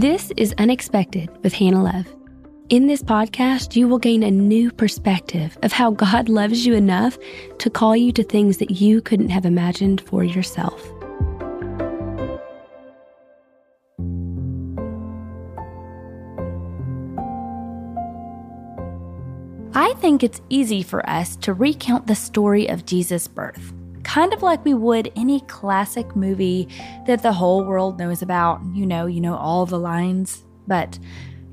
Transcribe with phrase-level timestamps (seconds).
[0.00, 2.06] This is Unexpected with Hannah Love.
[2.70, 7.18] In this podcast, you will gain a new perspective of how God loves you enough
[7.58, 10.90] to call you to things that you couldn't have imagined for yourself.
[19.74, 23.74] I think it's easy for us to recount the story of Jesus' birth,
[24.14, 26.66] kind of like we would any classic movie
[27.06, 28.60] that the whole world knows about.
[28.72, 30.42] You know, you know all the lines.
[30.66, 30.98] But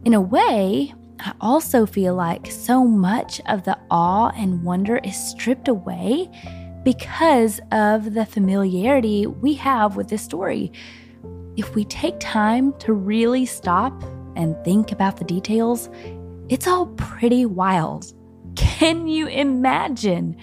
[0.05, 5.15] in a way, I also feel like so much of the awe and wonder is
[5.15, 6.31] stripped away
[6.84, 10.71] because of the familiarity we have with this story.
[11.57, 13.93] If we take time to really stop
[14.35, 15.89] and think about the details,
[16.49, 18.12] it's all pretty wild.
[18.55, 20.35] Can you imagine?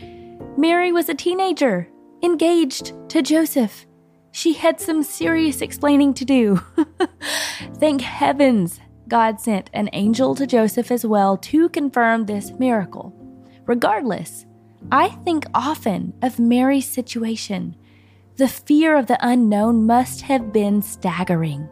[0.56, 1.88] Mary was a teenager,
[2.24, 3.86] engaged to Joseph.
[4.32, 6.60] She had some serious explaining to do.
[7.76, 13.14] Thank heavens God sent an angel to Joseph as well to confirm this miracle.
[13.66, 14.46] Regardless,
[14.90, 17.76] I think often of Mary's situation.
[18.36, 21.68] The fear of the unknown must have been staggering.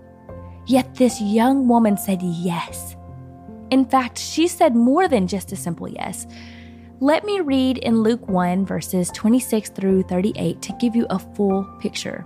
[0.66, 2.96] Yet this young woman said yes.
[3.70, 6.26] In fact, she said more than just a simple yes.
[7.02, 11.64] Let me read in Luke 1, verses 26 through 38 to give you a full
[11.80, 12.24] picture.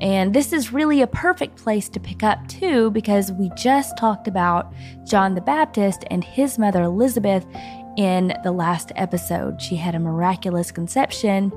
[0.00, 4.26] And this is really a perfect place to pick up, too, because we just talked
[4.26, 7.46] about John the Baptist and his mother Elizabeth
[7.96, 9.62] in the last episode.
[9.62, 11.52] She had a miraculous conception,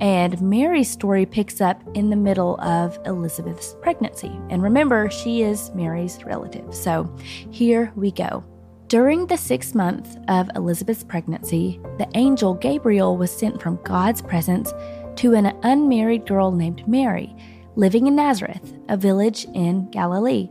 [0.00, 4.36] and Mary's story picks up in the middle of Elizabeth's pregnancy.
[4.50, 6.74] And remember, she is Mary's relative.
[6.74, 7.14] So
[7.52, 8.42] here we go.
[8.88, 14.72] During the sixth month of Elizabeth's pregnancy, the angel Gabriel was sent from God's presence
[15.16, 17.36] to an unmarried girl named Mary,
[17.76, 20.48] living in Nazareth, a village in Galilee.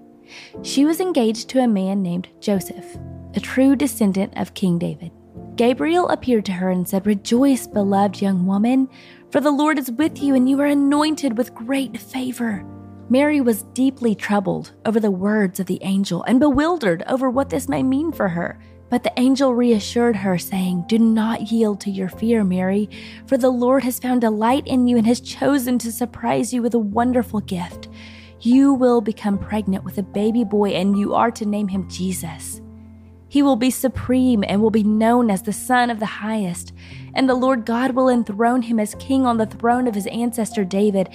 [0.61, 2.85] She was engaged to a man named Joseph,
[3.34, 5.11] a true descendant of King David.
[5.56, 8.88] Gabriel appeared to her and said, Rejoice, beloved young woman,
[9.31, 12.63] for the Lord is with you, and you are anointed with great favor.
[13.09, 17.69] Mary was deeply troubled over the words of the angel and bewildered over what this
[17.69, 18.59] may mean for her.
[18.90, 22.90] But the angel reassured her, saying, Do not yield to your fear, Mary,
[23.25, 26.73] for the Lord has found delight in you and has chosen to surprise you with
[26.73, 27.90] a wonderful gift.
[28.41, 32.62] You will become pregnant with a baby boy, and you are to name him Jesus.
[33.37, 36.73] He will be supreme and will be known as the Son of the Highest.
[37.13, 40.65] And the Lord God will enthrone him as king on the throne of his ancestor
[40.65, 41.07] David.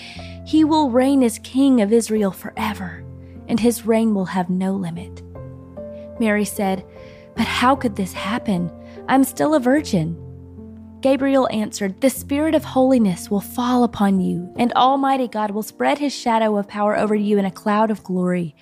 [0.46, 3.04] He will reign as king of Israel forever,
[3.48, 5.20] and his reign will have no limit.
[6.20, 6.86] Mary said,
[7.34, 8.70] But how could this happen?
[9.08, 10.16] I'm still a virgin.
[11.00, 15.98] Gabriel answered, The Spirit of holiness will fall upon you, and Almighty God will spread
[15.98, 18.54] his shadow of power over you in a cloud of glory.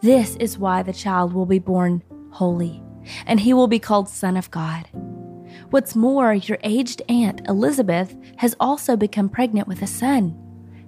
[0.00, 2.82] This is why the child will be born holy,
[3.26, 4.88] and he will be called Son of God.
[5.70, 10.36] What's more, your aged aunt, Elizabeth, has also become pregnant with a son.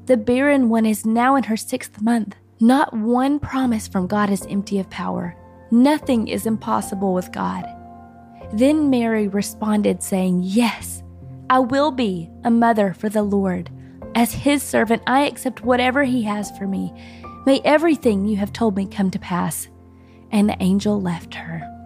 [0.06, 2.36] The barren one is now in her sixth month.
[2.60, 5.36] Not one promise from God is empty of power.
[5.70, 7.64] Nothing is impossible with God.
[8.52, 11.02] Then Mary responded, saying, Yes,
[11.50, 13.70] I will be a mother for the Lord.
[14.14, 16.92] As his servant, I accept whatever he has for me.
[17.46, 19.68] May everything you have told me come to pass
[20.30, 21.77] and the angel left her.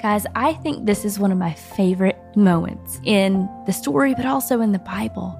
[0.00, 4.60] Guys, I think this is one of my favorite moments in the story, but also
[4.60, 5.36] in the Bible.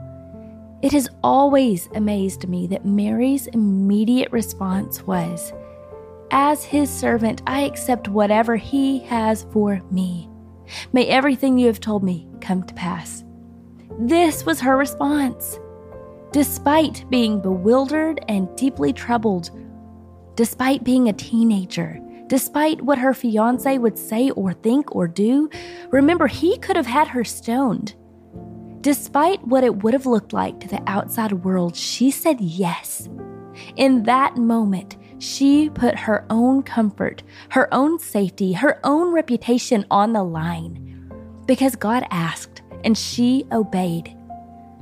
[0.82, 5.52] It has always amazed me that Mary's immediate response was,
[6.32, 10.28] As his servant, I accept whatever he has for me.
[10.92, 13.22] May everything you have told me come to pass.
[14.00, 15.60] This was her response.
[16.32, 19.50] Despite being bewildered and deeply troubled,
[20.34, 25.48] despite being a teenager, Despite what her fiance would say or think or do,
[25.90, 27.94] remember he could have had her stoned.
[28.80, 33.08] Despite what it would have looked like to the outside world, she said yes.
[33.76, 40.12] In that moment, she put her own comfort, her own safety, her own reputation on
[40.12, 40.88] the line
[41.48, 44.14] because God asked and she obeyed.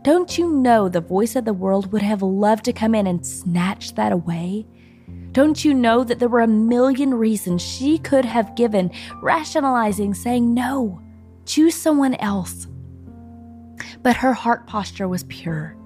[0.02, 3.26] Don't you know the voice of the world would have loved to come in and
[3.26, 4.66] snatch that away?
[5.36, 8.90] Don't you know that there were a million reasons she could have given,
[9.20, 10.98] rationalizing, saying, no,
[11.44, 12.66] choose someone else?
[14.02, 15.76] But her heart posture was pure.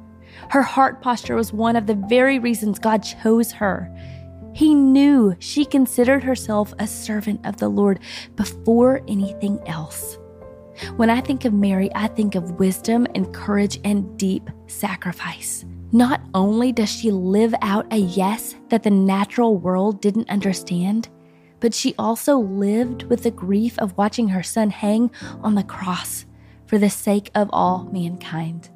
[0.51, 3.93] Her heart posture was one of the very reasons God chose her.
[4.55, 7.99] He knew she considered herself a servant of the Lord
[8.37, 10.17] before anything else.
[10.95, 15.65] When I think of Mary, I think of wisdom and courage and deep sacrifice.
[15.93, 21.09] Not only does she live out a yes that the natural world didn't understand,
[21.59, 25.11] but she also lived with the grief of watching her son hang
[25.43, 26.27] on the cross
[26.67, 28.71] for the sake of all mankind.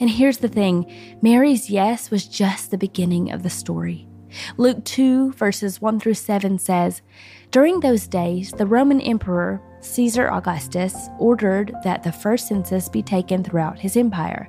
[0.00, 0.92] And here's the thing
[1.22, 4.08] Mary's yes was just the beginning of the story.
[4.56, 7.02] Luke 2, verses 1 through 7 says,
[7.50, 13.44] During those days, the Roman Emperor, Caesar Augustus, ordered that the first census be taken
[13.44, 14.48] throughout his empire.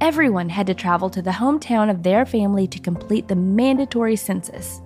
[0.00, 4.80] Everyone had to travel to the hometown of their family to complete the mandatory census.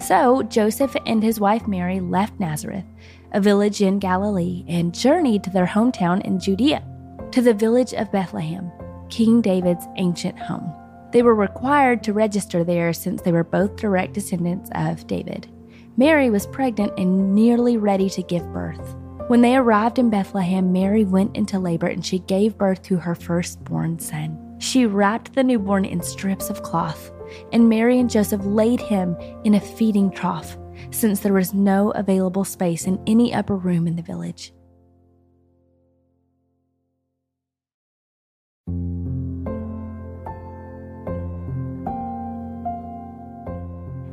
[0.00, 2.84] So Joseph and his wife Mary left Nazareth,
[3.32, 6.82] a village in Galilee, and journeyed to their hometown in Judea,
[7.30, 8.70] to the village of Bethlehem,
[9.08, 10.72] King David's ancient home.
[11.12, 15.48] They were required to register there since they were both direct descendants of David.
[15.96, 18.96] Mary was pregnant and nearly ready to give birth.
[19.28, 23.14] When they arrived in Bethlehem, Mary went into labor and she gave birth to her
[23.14, 24.47] firstborn son.
[24.58, 27.10] She wrapped the newborn in strips of cloth,
[27.52, 30.56] and Mary and Joseph laid him in a feeding trough,
[30.90, 34.52] since there was no available space in any upper room in the village.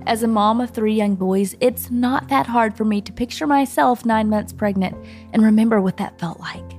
[0.08, 3.48] As a mom of three young boys, it's not that hard for me to picture
[3.48, 4.96] myself nine months pregnant
[5.34, 6.78] and remember what that felt like.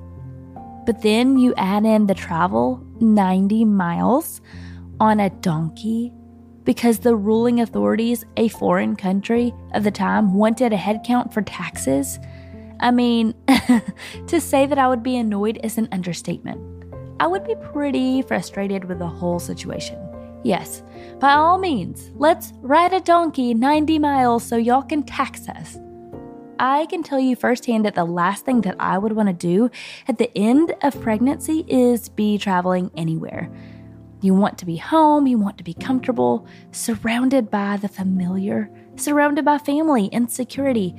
[0.86, 4.40] But then you add in the travel 90 miles
[5.00, 6.12] on a donkey
[6.64, 12.18] because the ruling authorities, a foreign country of the time, wanted a headcount for taxes.
[12.80, 13.34] I mean,
[14.26, 16.60] to say that I would be annoyed is an understatement.
[17.20, 19.98] I would be pretty frustrated with the whole situation.
[20.42, 20.82] Yes,
[21.18, 25.78] by all means, let's ride a donkey 90 miles so y'all can tax us.
[26.58, 29.70] I can tell you firsthand that the last thing that I would want to do
[30.08, 33.50] at the end of pregnancy is be traveling anywhere.
[34.22, 39.44] You want to be home, you want to be comfortable, surrounded by the familiar, surrounded
[39.44, 40.94] by family and security.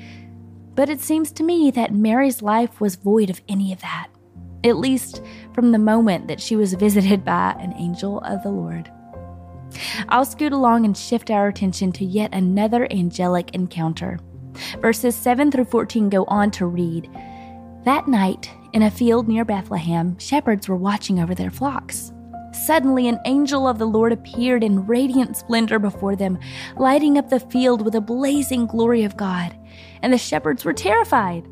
[0.75, 4.09] But it seems to me that Mary's life was void of any of that,
[4.63, 5.23] at least
[5.53, 8.91] from the moment that she was visited by an angel of the Lord.
[10.07, 14.19] I'll scoot along and shift our attention to yet another angelic encounter.
[14.81, 17.09] Verses 7 through 14 go on to read
[17.83, 22.11] That night, in a field near Bethlehem, shepherds were watching over their flocks.
[22.51, 26.39] Suddenly, an angel of the Lord appeared in radiant splendor before them,
[26.77, 29.55] lighting up the field with a blazing glory of God.
[30.01, 31.47] And the shepherds were terrified.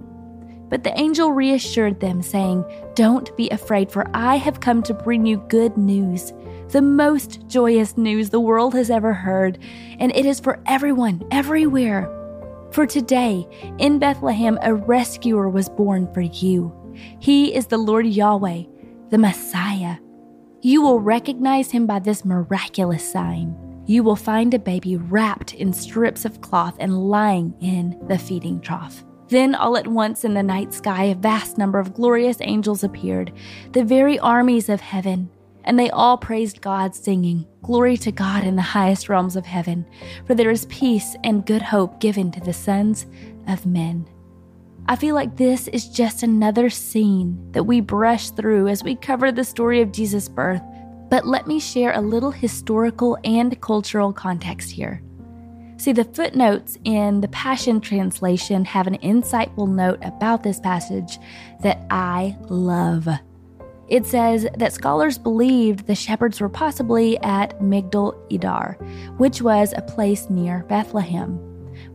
[0.69, 2.65] But the angel reassured them, saying,
[2.95, 6.33] Don't be afraid, for I have come to bring you good news
[6.69, 9.59] the most joyous news the world has ever heard,
[9.99, 12.11] and it is for everyone, everywhere.
[12.75, 16.73] For today, in Bethlehem, a rescuer was born for you.
[17.21, 18.63] He is the Lord Yahweh,
[19.11, 19.95] the Messiah.
[20.61, 23.55] You will recognize him by this miraculous sign.
[23.85, 28.59] You will find a baby wrapped in strips of cloth and lying in the feeding
[28.59, 29.05] trough.
[29.29, 33.31] Then, all at once in the night sky, a vast number of glorious angels appeared,
[33.71, 35.29] the very armies of heaven
[35.65, 39.85] and they all praised God, singing, Glory to God in the highest realms of heaven,
[40.25, 43.05] for there is peace and good hope given to the sons
[43.47, 44.07] of men.
[44.87, 49.31] I feel like this is just another scene that we brush through as we cover
[49.31, 50.61] the story of Jesus' birth,
[51.09, 55.01] but let me share a little historical and cultural context here.
[55.77, 61.17] See, the footnotes in the Passion Translation have an insightful note about this passage
[61.61, 63.07] that I love.
[63.87, 68.77] It says that scholars believed the shepherds were possibly at Migdal Edar,
[69.17, 71.39] which was a place near Bethlehem.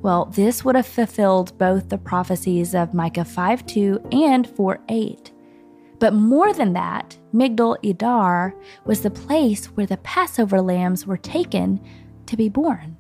[0.03, 5.33] Well, this would have fulfilled both the prophecies of Micah 5 2 and 4 8.
[5.99, 8.55] But more than that, Migdal Edar
[8.85, 11.81] was the place where the Passover lambs were taken
[12.27, 12.97] to be born.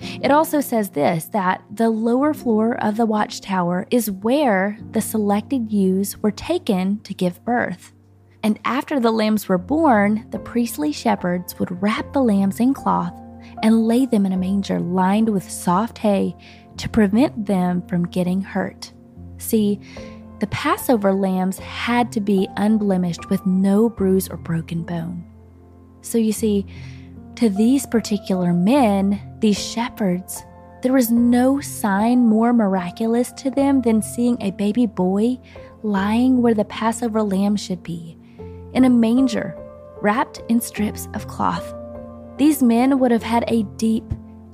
[0.00, 5.70] It also says this that the lower floor of the watchtower is where the selected
[5.70, 7.92] ewes were taken to give birth.
[8.42, 13.14] And after the lambs were born, the priestly shepherds would wrap the lambs in cloth
[13.62, 16.36] and lay them in a manger lined with soft hay
[16.78, 18.92] to prevent them from getting hurt.
[19.38, 19.80] See,
[20.40, 25.24] the Passover lambs had to be unblemished with no bruise or broken bone.
[26.00, 26.66] So you see,
[27.36, 30.42] to these particular men, these shepherds,
[30.82, 35.38] there was no sign more miraculous to them than seeing a baby boy
[35.84, 38.18] lying where the Passover lamb should be
[38.74, 39.56] in a manger,
[40.00, 41.74] wrapped in strips of cloth.
[42.36, 44.04] These men would have had a deep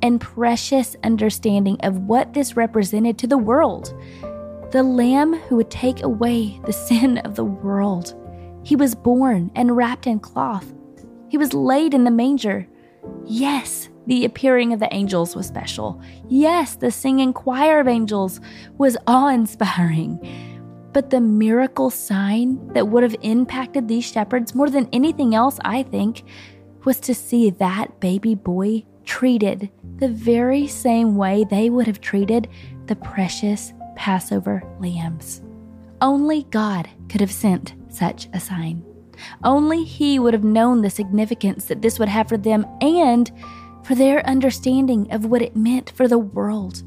[0.03, 3.95] and precious understanding of what this represented to the world
[4.71, 8.15] the Lamb who would take away the sin of the world.
[8.65, 10.75] He was born and wrapped in cloth.
[11.29, 12.69] He was laid in the manger.
[13.25, 16.01] Yes, the appearing of the angels was special.
[16.29, 18.41] Yes, the singing choir of angels
[18.77, 20.19] was awe inspiring.
[20.99, 25.85] But the miracle sign that would have impacted these shepherds more than anything else, I
[25.85, 26.25] think,
[26.85, 32.49] was to see that baby boy treated the very same way they would have treated
[32.87, 35.41] the precious Passover lambs.
[36.01, 38.85] Only God could have sent such a sign.
[39.45, 43.31] Only He would have known the significance that this would have for them and
[43.85, 46.83] for their understanding of what it meant for the world.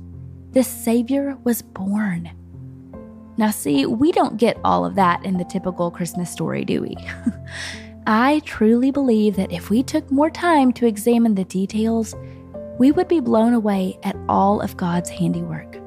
[0.51, 2.31] The Savior was born.
[3.41, 6.95] Now, see, we don't get all of that in the typical Christmas story, do we?
[8.05, 12.13] I truly believe that if we took more time to examine the details,
[12.77, 15.81] we would be blown away at all of God's handiwork.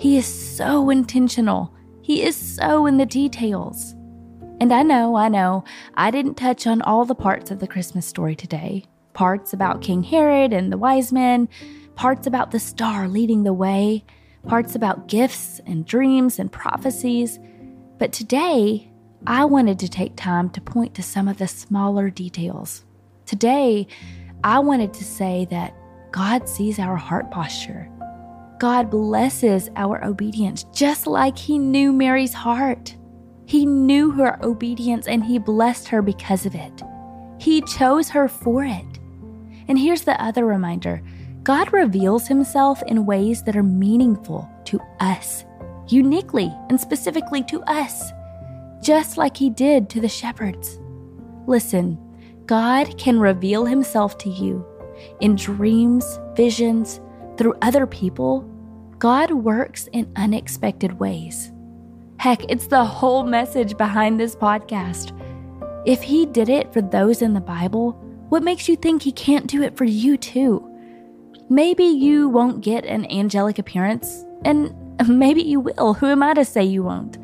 [0.00, 3.94] He is so intentional, He is so in the details.
[4.58, 8.06] And I know, I know, I didn't touch on all the parts of the Christmas
[8.06, 11.50] story today parts about King Herod and the wise men,
[11.96, 14.04] parts about the star leading the way,
[14.46, 17.38] parts about gifts and dreams and prophecies.
[17.98, 18.90] But today,
[19.26, 22.84] I wanted to take time to point to some of the smaller details.
[23.26, 23.86] Today,
[24.44, 25.74] I wanted to say that
[26.12, 27.90] God sees our heart posture.
[28.58, 32.96] God blesses our obedience just like He knew Mary's heart.
[33.46, 36.82] He knew her obedience and He blessed her because of it.
[37.38, 38.98] He chose her for it.
[39.68, 41.02] And here's the other reminder
[41.48, 45.46] God reveals himself in ways that are meaningful to us,
[45.86, 48.12] uniquely and specifically to us,
[48.82, 50.78] just like he did to the shepherds.
[51.46, 51.98] Listen,
[52.44, 54.62] God can reveal himself to you
[55.20, 57.00] in dreams, visions,
[57.38, 58.42] through other people.
[58.98, 61.50] God works in unexpected ways.
[62.18, 65.18] Heck, it's the whole message behind this podcast.
[65.86, 67.92] If he did it for those in the Bible,
[68.28, 70.67] what makes you think he can't do it for you too?
[71.50, 74.74] Maybe you won't get an angelic appearance, and
[75.08, 75.94] maybe you will.
[75.94, 77.18] Who am I to say you won't?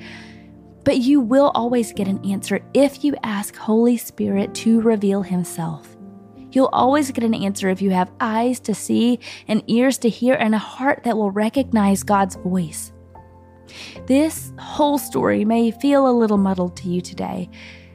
[0.84, 5.96] But you will always get an answer if you ask Holy Spirit to reveal Himself.
[6.52, 10.34] You'll always get an answer if you have eyes to see and ears to hear
[10.34, 12.92] and a heart that will recognize God's voice.
[14.06, 17.50] This whole story may feel a little muddled to you today,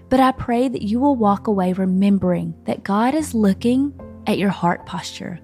[0.09, 3.93] but I pray that you will walk away remembering that God is looking
[4.27, 5.39] at your heart posture.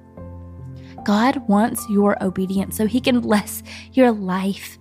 [1.06, 4.78] God wants your obedience so he can bless your life.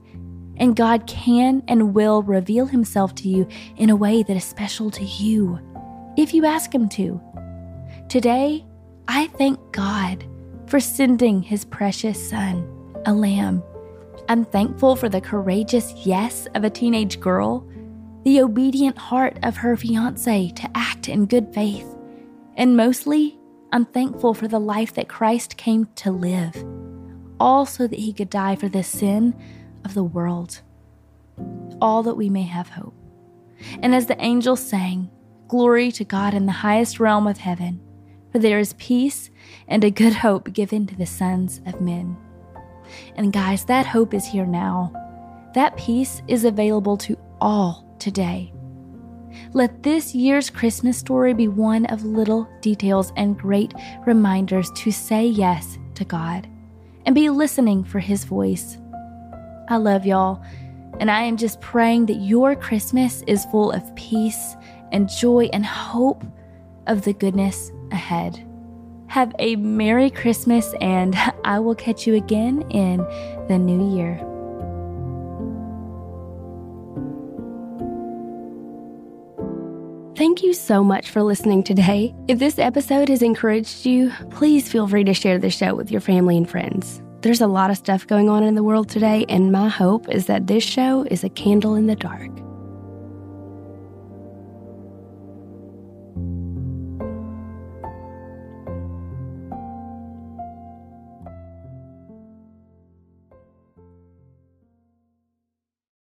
[0.57, 4.91] And God can and will reveal himself to you in a way that is special
[4.93, 5.61] to you
[6.17, 7.21] if you ask him to.
[8.09, 8.65] Today,
[9.09, 10.25] I thank God
[10.67, 12.67] for sending his precious son,
[13.07, 13.63] a lamb.
[14.29, 17.69] I'm thankful for the courageous yes of a teenage girl
[18.25, 21.87] the obedient heart of her fiance to act in good faith.
[22.57, 23.39] And mostly,
[23.75, 26.65] I'm thankful for the life that Christ came to live,
[27.41, 29.35] all so that he could die for the sin
[29.85, 30.61] of the world,
[31.81, 32.95] all that we may have hope.
[33.83, 35.11] And as the angels sang,
[35.49, 37.81] Glory to God in the highest realm of heaven,
[38.31, 39.31] for there is peace
[39.67, 42.17] and a good hope given to the sons of men.
[43.17, 44.93] And guys, that hope is here now.
[45.55, 48.53] That peace is available to all today.
[49.55, 53.73] Let this year's Christmas story be one of little details and great
[54.05, 56.49] reminders to say yes to God
[57.07, 58.79] and be listening for His voice.
[59.69, 60.43] I love y'all,
[60.99, 64.57] and I am just praying that your Christmas is full of peace
[64.91, 66.25] and joy and hope
[66.89, 68.45] of the goodness ahead.
[69.07, 72.99] Have a Merry Christmas, and I will catch you again in
[73.47, 74.34] the new year.
[80.17, 82.15] Thank you so much for listening today.
[82.29, 86.01] If this episode has encouraged you, please feel free to share the show with your
[86.01, 87.03] family and friends.
[87.23, 90.27] There's a lot of stuff going on in the world today, and my hope is
[90.27, 92.31] that this show is a candle in the dark.